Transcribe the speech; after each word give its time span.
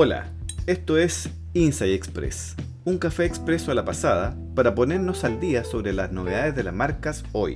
Hola, 0.00 0.30
esto 0.68 0.96
es 0.96 1.28
Inside 1.54 1.92
Express, 1.92 2.54
un 2.84 2.98
café 2.98 3.24
expreso 3.24 3.72
a 3.72 3.74
la 3.74 3.84
pasada 3.84 4.36
para 4.54 4.72
ponernos 4.72 5.24
al 5.24 5.40
día 5.40 5.64
sobre 5.64 5.92
las 5.92 6.12
novedades 6.12 6.54
de 6.54 6.62
las 6.62 6.72
marcas 6.72 7.24
hoy. 7.32 7.54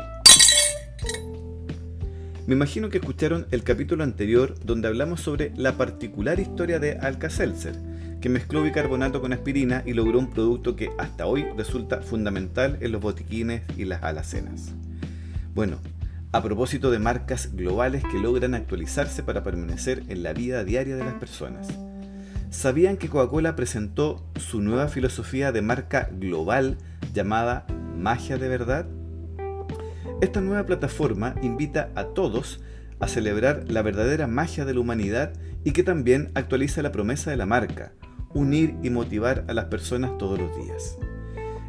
Me 2.49 2.55
imagino 2.55 2.91
que 2.91 2.99
escucharon 2.99 3.47
el 3.53 3.63
capítulo 3.63 4.03
anterior 4.03 4.57
donde 4.65 4.89
hablamos 4.89 5.21
sobre 5.21 5.53
la 5.55 5.77
particular 5.77 6.41
historia 6.41 6.81
de 6.81 6.99
Alka-Seltzer, 6.99 7.77
que 8.21 8.29
mezcló 8.29 8.65
bicarbonato 8.65 9.21
con 9.21 9.33
aspirina 9.33 9.85
y 9.87 9.93
logró 9.93 10.19
un 10.19 10.31
producto 10.31 10.75
que 10.75 10.91
hasta 10.99 11.27
hoy 11.27 11.47
resulta 11.57 12.03
fundamental 12.03 12.77
en 12.81 12.91
los 12.91 13.01
botiquines 13.01 13.63
y 13.77 13.85
las 13.85 14.03
alacenas. 14.03 14.73
Bueno, 15.55 15.79
a 16.33 16.43
propósito 16.43 16.91
de 16.91 16.99
marcas 16.99 17.55
globales 17.55 18.03
que 18.11 18.19
logran 18.19 18.55
actualizarse 18.55 19.23
para 19.23 19.45
permanecer 19.45 20.03
en 20.09 20.25
la 20.25 20.33
vida 20.33 20.65
diaria 20.65 20.97
de 20.97 21.05
las 21.05 21.15
personas. 21.15 21.69
¿Sabían 22.53 22.99
que 22.99 23.09
Coca-Cola 23.09 23.57
presentó 23.57 24.23
su 24.37 24.61
nueva 24.61 24.89
filosofía 24.89 25.53
de 25.53 25.63
marca 25.63 26.11
global 26.13 26.77
llamada 27.15 27.67
Magia 27.97 28.37
de 28.37 28.47
Verdad? 28.47 28.87
Esta 30.21 30.43
nueva 30.43 30.67
plataforma 30.67 31.35
invita 31.41 31.91
a 31.95 32.09
todos 32.09 32.63
a 33.01 33.09
celebrar 33.09 33.65
la 33.69 33.81
verdadera 33.81 34.27
magia 34.27 34.67
de 34.67 34.75
la 34.75 34.81
humanidad 34.81 35.33
y 35.65 35.73
que 35.73 35.83
también 35.83 36.31
actualiza 36.35 36.83
la 36.83 36.93
promesa 36.93 37.31
de 37.31 37.39
la 37.39 37.47
marca, 37.47 37.95
unir 38.35 38.77
y 38.83 38.91
motivar 38.91 39.47
a 39.49 39.55
las 39.55 39.65
personas 39.65 40.19
todos 40.19 40.39
los 40.39 40.55
días. 40.55 40.99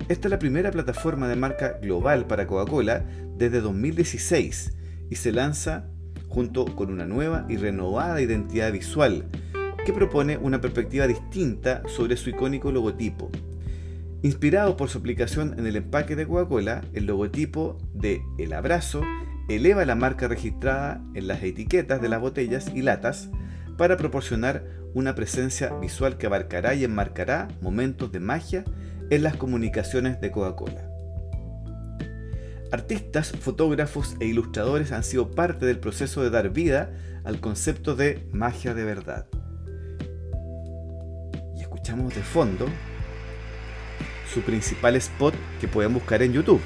Esta 0.10 0.28
es 0.28 0.32
la 0.32 0.40
primera 0.40 0.70
plataforma 0.70 1.30
de 1.30 1.38
marca 1.38 1.80
global 1.82 2.28
para 2.28 2.46
Coca-Cola 2.46 3.06
desde 3.38 3.62
2016 3.62 4.74
y 5.10 5.16
se 5.16 5.32
lanza 5.32 5.86
junto 6.28 6.66
con 6.66 6.92
una 6.92 7.06
nueva 7.06 7.46
y 7.48 7.56
renovada 7.56 8.20
identidad 8.22 8.74
visual 8.74 9.30
que 9.86 9.94
propone 9.94 10.38
una 10.38 10.62
perspectiva 10.62 11.08
distinta 11.08 11.84
sobre 11.88 12.18
su 12.18 12.30
icónico 12.30 12.72
logotipo, 12.72 13.32
Inspirado 14.24 14.78
por 14.78 14.88
su 14.88 15.00
aplicación 15.00 15.56
en 15.60 15.68
el 15.68 15.76
empaque 15.76 16.16
de 16.16 16.26
Coca-Cola, 16.26 16.82
el 16.94 17.08
logotipo 17.08 17.78
de 17.94 18.24
El 18.38 18.54
Abrazo 18.54 19.02
eleva 19.50 19.84
la 19.84 19.96
marca 19.96 20.30
registrada 20.30 21.04
en 21.14 21.28
las 21.28 21.44
etiquetas 21.44 22.02
de 22.02 22.08
las 22.08 22.22
botellas 22.22 22.72
y 22.74 22.84
latas 22.84 23.30
para 23.78 23.98
proporcionar 23.98 24.64
una 24.94 25.14
presencia 25.14 25.74
visual 25.74 26.18
que 26.18 26.28
abarcará 26.28 26.74
y 26.74 26.86
enmarcará 26.86 27.50
momentos 27.62 28.14
de 28.14 28.22
magia 28.22 28.64
en 29.10 29.24
las 29.24 29.36
comunicaciones 29.36 30.22
de 30.22 30.32
Coca-Cola. 30.32 30.90
Artistas, 32.72 33.34
fotógrafos 33.34 34.16
e 34.22 34.26
ilustradores 34.26 34.94
han 34.94 35.04
sido 35.04 35.32
parte 35.32 35.66
del 35.66 35.80
proceso 35.80 36.24
de 36.24 36.30
dar 36.30 36.50
vida 36.50 36.94
al 37.26 37.42
concepto 37.42 37.98
de 37.98 38.26
magia 38.32 38.74
de 38.74 38.86
verdad. 38.86 39.28
Escuchamos 41.84 42.16
de 42.16 42.24
fondo 42.24 42.70
su 44.34 44.40
principal 44.40 44.96
spot 44.96 45.36
que 45.60 45.68
pueden 45.68 45.94
buscar 45.94 46.24
en 46.24 46.32
YouTube. 46.32 46.62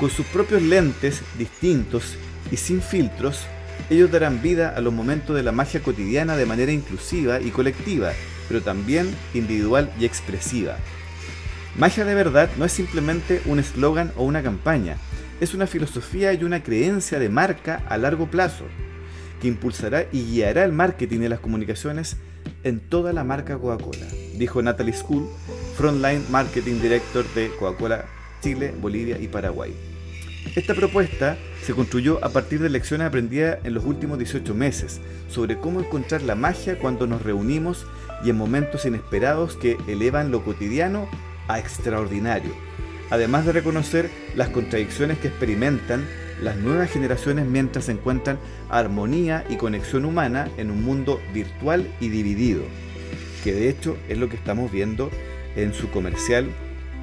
Con 0.00 0.10
sus 0.10 0.26
propios 0.26 0.60
lentes 0.62 1.22
distintos 1.38 2.16
y 2.50 2.56
sin 2.56 2.82
filtros, 2.82 3.46
ellos 3.88 4.10
darán 4.10 4.42
vida 4.42 4.74
a 4.76 4.80
los 4.80 4.92
momentos 4.92 5.36
de 5.36 5.44
la 5.44 5.52
magia 5.52 5.80
cotidiana 5.80 6.36
de 6.36 6.44
manera 6.44 6.72
inclusiva 6.72 7.40
y 7.40 7.52
colectiva, 7.52 8.10
pero 8.48 8.62
también 8.62 9.14
individual 9.32 9.92
y 9.96 10.06
expresiva. 10.06 10.76
Magia 11.76 12.04
de 12.04 12.16
verdad 12.16 12.50
no 12.58 12.64
es 12.64 12.72
simplemente 12.72 13.42
un 13.44 13.60
eslogan 13.60 14.12
o 14.16 14.24
una 14.24 14.42
campaña, 14.42 14.96
es 15.40 15.54
una 15.54 15.68
filosofía 15.68 16.32
y 16.32 16.42
una 16.42 16.64
creencia 16.64 17.20
de 17.20 17.28
marca 17.28 17.84
a 17.88 17.96
largo 17.96 18.26
plazo, 18.26 18.64
que 19.42 19.48
impulsará 19.48 20.06
y 20.12 20.22
guiará 20.24 20.64
el 20.64 20.72
marketing 20.72 21.22
y 21.22 21.28
las 21.28 21.40
comunicaciones 21.40 22.16
en 22.62 22.78
toda 22.78 23.12
la 23.12 23.24
marca 23.24 23.58
Coca-Cola, 23.58 24.06
dijo 24.38 24.62
Natalie 24.62 24.94
School, 24.94 25.28
Frontline 25.76 26.24
Marketing 26.30 26.80
Director 26.80 27.24
de 27.34 27.50
Coca-Cola 27.58 28.04
Chile, 28.40 28.72
Bolivia 28.80 29.18
y 29.20 29.26
Paraguay. 29.26 29.74
Esta 30.54 30.74
propuesta 30.74 31.36
se 31.60 31.74
construyó 31.74 32.24
a 32.24 32.28
partir 32.28 32.60
de 32.60 32.70
lecciones 32.70 33.08
aprendidas 33.08 33.58
en 33.64 33.74
los 33.74 33.84
últimos 33.84 34.16
18 34.18 34.54
meses 34.54 35.00
sobre 35.28 35.58
cómo 35.58 35.80
encontrar 35.80 36.22
la 36.22 36.36
magia 36.36 36.78
cuando 36.78 37.08
nos 37.08 37.22
reunimos 37.22 37.84
y 38.24 38.30
en 38.30 38.36
momentos 38.36 38.84
inesperados 38.84 39.56
que 39.56 39.76
elevan 39.88 40.30
lo 40.30 40.44
cotidiano 40.44 41.08
a 41.48 41.58
extraordinario, 41.58 42.52
además 43.10 43.44
de 43.44 43.52
reconocer 43.52 44.08
las 44.36 44.50
contradicciones 44.50 45.18
que 45.18 45.28
experimentan 45.28 46.06
las 46.42 46.56
nuevas 46.56 46.90
generaciones 46.90 47.46
mientras 47.46 47.88
encuentran 47.88 48.38
armonía 48.68 49.44
y 49.48 49.56
conexión 49.56 50.04
humana 50.04 50.48
en 50.56 50.70
un 50.70 50.82
mundo 50.82 51.20
virtual 51.32 51.88
y 52.00 52.08
dividido, 52.08 52.64
que 53.44 53.52
de 53.52 53.68
hecho 53.68 53.96
es 54.08 54.18
lo 54.18 54.28
que 54.28 54.36
estamos 54.36 54.70
viendo 54.70 55.10
en 55.54 55.72
su 55.72 55.88
comercial 55.90 56.46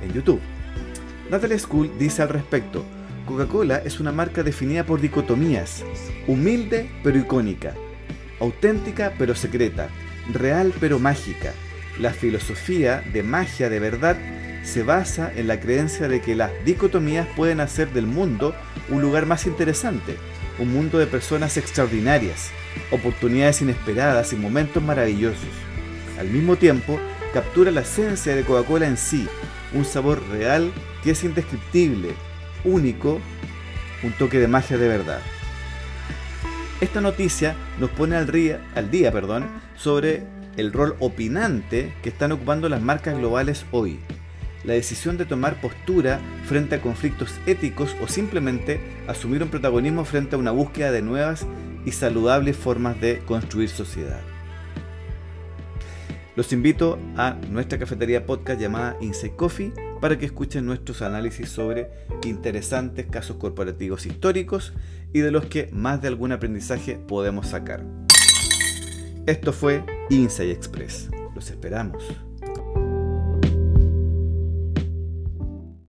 en 0.04 0.14
YouTube. 0.14 0.42
Natalie 1.32 1.60
School 1.60 1.92
dice 1.98 2.22
al 2.22 2.30
respecto, 2.30 2.84
Coca-Cola 3.26 3.82
es 3.86 4.00
una 4.00 4.12
marca 4.12 4.44
definida 4.44 4.84
por 4.84 5.00
dicotomías, 5.00 5.84
humilde 6.28 6.90
pero 7.04 7.20
icónica, 7.20 7.76
auténtica 8.40 9.14
pero 9.18 9.36
secreta, 9.36 9.90
real 10.34 10.74
pero 10.80 11.00
mágica. 11.00 11.54
La 12.00 12.12
filosofía 12.12 13.04
de 13.14 13.24
magia 13.24 13.70
de 13.70 13.80
verdad 13.80 14.18
se 14.64 14.84
basa 14.84 15.32
en 15.36 15.48
la 15.48 15.60
creencia 15.60 16.08
de 16.08 16.22
que 16.22 16.36
las 16.36 16.52
dicotomías 16.66 17.28
pueden 17.36 17.60
hacer 17.60 17.92
del 17.92 18.06
mundo 18.06 18.56
un 18.90 19.02
lugar 19.02 19.26
más 19.26 19.48
interesante, 19.48 20.18
un 20.60 20.74
mundo 20.74 21.00
de 21.00 21.08
personas 21.08 21.58
extraordinarias, 21.58 22.52
oportunidades 22.92 23.62
inesperadas 23.62 24.34
y 24.34 24.36
momentos 24.36 24.84
maravillosos. 24.84 25.50
Al 26.20 26.28
mismo 26.28 26.56
tiempo, 26.58 27.00
captura 27.34 27.72
la 27.72 27.82
esencia 27.82 28.36
de 28.36 28.44
Coca-Cola 28.44 28.88
en 28.88 28.98
sí, 28.98 29.28
un 29.74 29.86
sabor 29.86 30.22
real 30.30 30.72
que 31.04 31.12
es 31.12 31.24
indescriptible, 31.24 32.10
único, 32.64 33.20
un 34.04 34.12
toque 34.14 34.40
de 34.40 34.48
magia 34.48 34.78
de 34.78 34.88
verdad. 34.88 35.22
Esta 36.82 37.02
noticia 37.02 37.56
nos 37.80 37.90
pone 37.90 38.16
al, 38.16 38.30
al 38.76 38.92
día 38.92 39.12
perdón, 39.12 39.46
sobre 39.76 40.24
el 40.58 40.74
rol 40.74 40.96
opinante 41.00 41.94
que 42.02 42.10
están 42.10 42.32
ocupando 42.32 42.68
las 42.70 42.82
marcas 42.82 43.18
globales 43.18 43.66
hoy. 43.72 44.00
La 44.64 44.74
decisión 44.74 45.18
de 45.18 45.26
tomar 45.26 45.62
postura 45.62 46.20
frente 46.46 46.76
a 46.76 46.82
conflictos 46.82 47.34
éticos 47.46 47.96
o 48.02 48.08
simplemente 48.08 48.80
asumir 49.08 49.42
un 49.42 49.50
protagonismo 49.50 50.04
frente 50.06 50.36
a 50.36 50.40
una 50.40 50.52
búsqueda 50.52 50.92
de 50.92 51.02
nuevas 51.02 51.46
y 51.86 51.92
saludables 51.92 52.58
formas 52.58 53.00
de 53.00 53.20
construir 53.20 53.70
sociedad. 53.70 54.20
Los 56.36 56.54
invito 56.54 57.00
a 57.18 57.36
nuestra 57.50 57.80
cafetería 57.80 58.26
podcast 58.26 58.62
llamada 58.62 58.98
Inside 59.02 59.36
Coffee 59.36 59.74
para 60.00 60.18
que 60.18 60.26
escuchen 60.26 60.66
nuestros 60.66 61.02
análisis 61.02 61.50
sobre 61.50 61.90
interesantes 62.24 63.08
casos 63.08 63.38
corporativos 63.38 64.06
históricos 64.06 64.74
y 65.12 65.20
de 65.20 65.32
los 65.32 65.48
que 65.48 65.70
más 65.74 66.02
de 66.02 66.08
algún 66.08 66.32
aprendizaje 66.32 66.96
podemos 66.96 67.48
sacar. 67.48 67.84
Esto 69.26 69.52
fue 69.52 69.84
Inside 70.10 70.52
Express. 70.52 71.10
Los 71.36 71.50
esperamos. 71.50 72.29